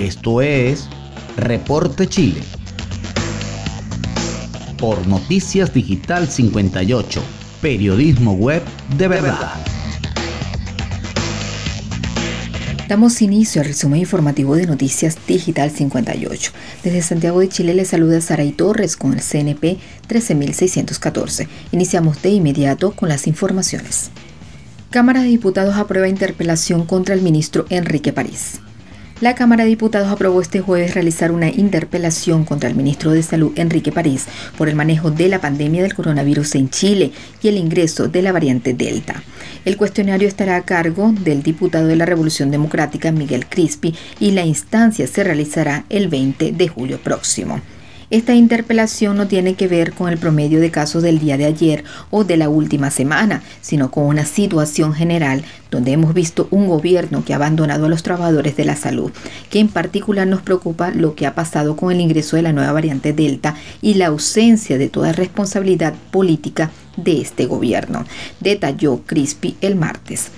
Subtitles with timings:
[0.00, 0.88] Esto es
[1.36, 2.40] Reporte Chile.
[4.78, 7.22] Por Noticias Digital 58,
[7.60, 8.62] periodismo web
[8.96, 9.52] de verdad.
[12.88, 16.52] Damos inicio al resumen informativo de Noticias Digital 58.
[16.82, 21.46] Desde Santiago de Chile le saluda Saray Torres con el CNP 13614.
[21.72, 24.10] Iniciamos de inmediato con las informaciones.
[24.88, 28.60] Cámara de Diputados aprueba interpelación contra el ministro Enrique París.
[29.20, 33.52] La Cámara de Diputados aprobó este jueves realizar una interpelación contra el ministro de Salud,
[33.56, 34.24] Enrique París,
[34.56, 38.32] por el manejo de la pandemia del coronavirus en Chile y el ingreso de la
[38.32, 39.22] variante Delta.
[39.66, 44.46] El cuestionario estará a cargo del diputado de la Revolución Democrática, Miguel Crispi, y la
[44.46, 47.60] instancia se realizará el 20 de julio próximo.
[48.10, 51.84] Esta interpelación no tiene que ver con el promedio de casos del día de ayer
[52.10, 57.24] o de la última semana, sino con una situación general donde hemos visto un gobierno
[57.24, 59.12] que ha abandonado a los trabajadores de la salud,
[59.48, 62.72] que en particular nos preocupa lo que ha pasado con el ingreso de la nueva
[62.72, 68.04] variante Delta y la ausencia de toda responsabilidad política de este gobierno,
[68.40, 70.32] detalló Crispi el martes.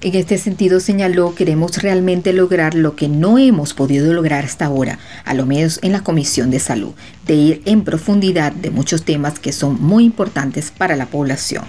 [0.00, 5.00] En este sentido señaló, queremos realmente lograr lo que no hemos podido lograr hasta ahora,
[5.24, 6.92] a lo menos en la Comisión de Salud,
[7.26, 11.64] de ir en profundidad de muchos temas que son muy importantes para la población.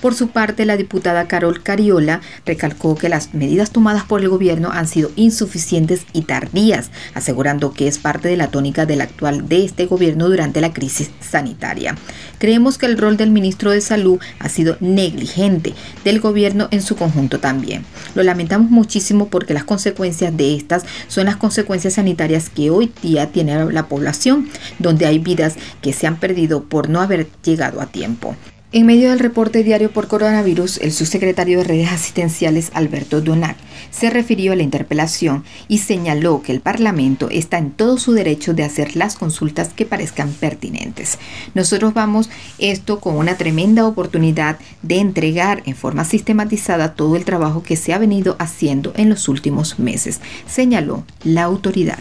[0.00, 4.70] Por su parte, la diputada Carol Cariola recalcó que las medidas tomadas por el gobierno
[4.70, 9.64] han sido insuficientes y tardías, asegurando que es parte de la tónica del actual de
[9.64, 11.96] este gobierno durante la crisis sanitaria.
[12.38, 16.94] Creemos que el rol del ministro de Salud ha sido negligente, del gobierno en su
[16.94, 17.84] conjunto también.
[18.14, 23.32] Lo lamentamos muchísimo porque las consecuencias de estas son las consecuencias sanitarias que hoy día
[23.32, 27.86] tiene la población, donde hay vidas que se han perdido por no haber llegado a
[27.86, 28.36] tiempo.
[28.70, 33.56] En medio del reporte diario por coronavirus, el subsecretario de redes asistenciales Alberto Donac
[33.90, 38.52] se refirió a la interpelación y señaló que el Parlamento está en todo su derecho
[38.52, 41.18] de hacer las consultas que parezcan pertinentes.
[41.54, 42.28] Nosotros vamos
[42.58, 47.94] esto con una tremenda oportunidad de entregar en forma sistematizada todo el trabajo que se
[47.94, 52.00] ha venido haciendo en los últimos meses, señaló la autoridad.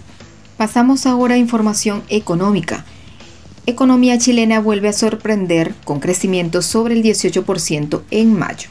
[0.58, 2.84] Pasamos ahora a información económica
[3.68, 8.70] economía chilena vuelve a sorprender con crecimiento sobre el 18% en mayo.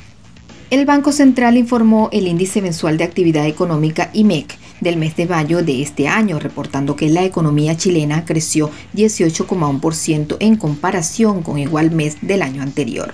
[0.71, 5.63] El Banco Central informó el índice mensual de actividad económica IMEC del mes de mayo
[5.63, 12.17] de este año, reportando que la economía chilena creció 18,1% en comparación con igual mes
[12.23, 13.13] del año anterior.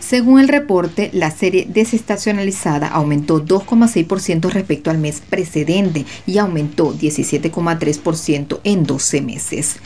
[0.00, 8.60] Según el reporte, la serie desestacionalizada aumentó 2,6% respecto al mes precedente y aumentó 17,3%
[8.64, 9.76] en 12 meses.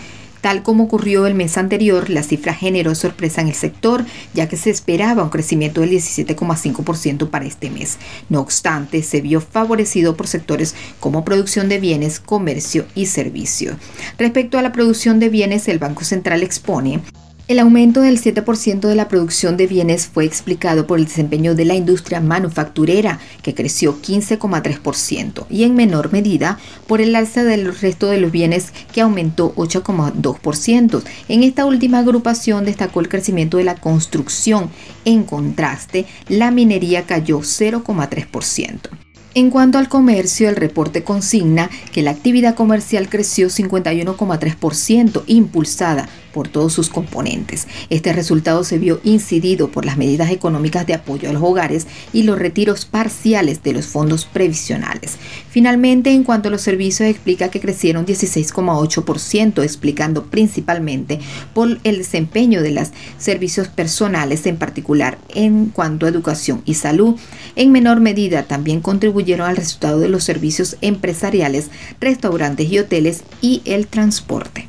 [0.41, 4.04] Tal como ocurrió el mes anterior, la cifra generó sorpresa en el sector,
[4.34, 7.99] ya que se esperaba un crecimiento del 17,5% para este mes.
[8.28, 13.77] No obstante, se vio favorecido por sectores como producción de bienes, comercio y servicio.
[14.19, 17.00] Respecto a la producción de bienes, el Banco Central expone
[17.48, 21.64] el aumento del 7% de la producción de bienes fue explicado por el desempeño de
[21.64, 28.09] la industria manufacturera, que creció 15,3%, y en menor medida por el alza del resto
[28.09, 31.03] de los bienes, que aumentó 8,2%.
[31.28, 34.69] En esta última agrupación destacó el crecimiento de la construcción.
[35.06, 39.07] En contraste, la minería cayó 0,3%.
[39.34, 46.49] En cuanto al comercio, el reporte consigna que la actividad comercial creció 51,3%, impulsada por
[46.49, 47.66] todos sus componentes.
[47.91, 52.22] Este resultado se vio incidido por las medidas económicas de apoyo a los hogares y
[52.22, 55.16] los retiros parciales de los fondos previsionales.
[55.50, 61.19] Finalmente, en cuanto a los servicios, explica que crecieron 16,8%, explicando principalmente
[61.55, 67.16] por el desempeño de los servicios personales, en particular en cuanto a educación y salud.
[67.56, 68.81] En menor medida, también
[69.18, 71.70] contribuyeron al resultado de los servicios empresariales,
[72.00, 74.68] restaurantes y hoteles y el transporte.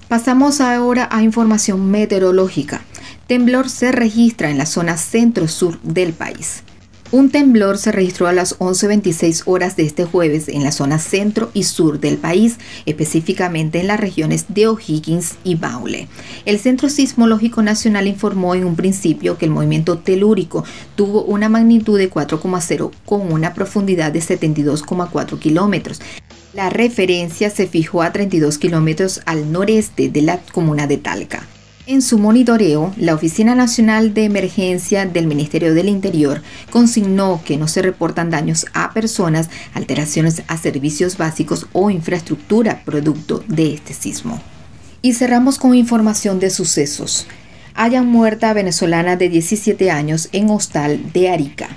[0.08, 2.82] Pasamos ahora a información meteorológica.
[3.26, 6.62] Temblor se registra en la zona centro-sur del país.
[7.11, 11.50] Un temblor se registró a las 11.26 horas de este jueves en la zona centro
[11.52, 16.06] y sur del país, específicamente en las regiones de O'Higgins y Baule.
[16.44, 20.64] El Centro Sismológico Nacional informó en un principio que el movimiento telúrico
[20.94, 26.00] tuvo una magnitud de 4,0 con una profundidad de 72,4 kilómetros.
[26.55, 31.44] La referencia se fijó a 32 kilómetros al noreste de la comuna de Talca.
[31.88, 36.43] En su monitoreo, la Oficina Nacional de Emergencia del Ministerio del Interior
[36.73, 43.44] consignó que no se reportan daños a personas, alteraciones a servicios básicos o infraestructura producto
[43.47, 44.43] de este sismo.
[45.00, 47.29] Y cerramos con información de sucesos.
[47.75, 51.69] Hayan muerta venezolana de 17 años en hostal de Arica.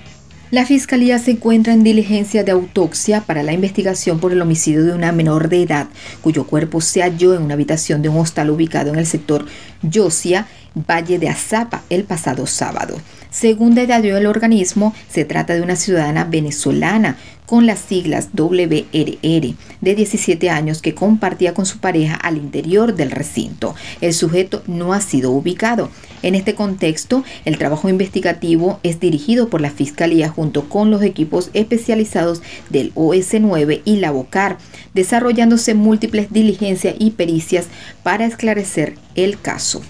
[0.52, 4.94] La Fiscalía se encuentra en diligencia de autopsia para la investigación por el homicidio de
[4.94, 5.90] una menor de edad,
[6.22, 9.46] cuyo cuerpo se halló en una habitación de un hostal ubicado en el sector
[9.84, 13.00] Yosia, Valle de Azapa, el pasado sábado.
[13.30, 17.18] Según detalló el organismo, se trata de una ciudadana venezolana
[17.50, 23.10] con las siglas WRR de 17 años que compartía con su pareja al interior del
[23.10, 23.74] recinto.
[24.02, 25.90] El sujeto no ha sido ubicado.
[26.22, 31.50] En este contexto, el trabajo investigativo es dirigido por la Fiscalía junto con los equipos
[31.56, 34.60] especializados del OS9 y la BOCAR,
[34.94, 37.66] desarrollándose múltiples diligencias y pericias
[38.04, 39.82] para esclarecer el caso.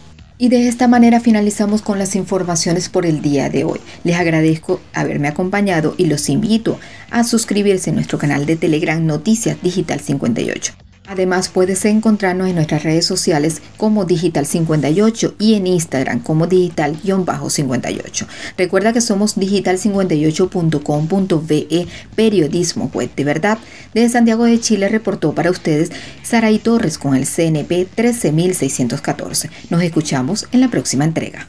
[0.41, 3.81] Y de esta manera finalizamos con las informaciones por el día de hoy.
[4.05, 6.79] Les agradezco haberme acompañado y los invito
[7.11, 10.88] a suscribirse a nuestro canal de Telegram Noticias Digital 58.
[11.09, 18.27] Además puedes encontrarnos en nuestras redes sociales como Digital58 y en Instagram como Digital-58.
[18.57, 23.57] Recuerda que somos digital58.com.be Periodismo Web de Verdad.
[23.95, 25.91] Desde Santiago de Chile reportó para ustedes
[26.21, 29.49] Saraí Torres con el CNP 13614.
[29.71, 31.47] Nos escuchamos en la próxima entrega.